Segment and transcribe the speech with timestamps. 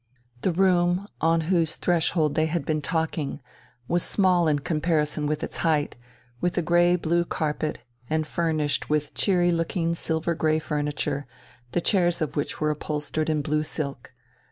[0.41, 3.39] The room, on whose threshold they had been talking,
[3.87, 5.95] was small in comparison with its height,
[6.39, 7.77] with a grey blue carpet,
[8.09, 11.27] and furnished with cheery looking silver grey furniture,
[11.73, 14.11] the chairs of which were upholstered in blue silk.